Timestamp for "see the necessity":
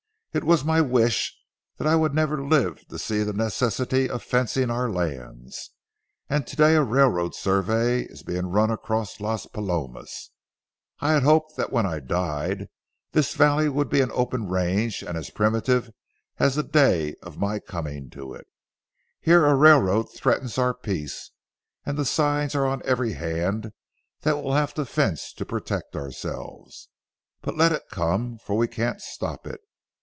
2.97-4.09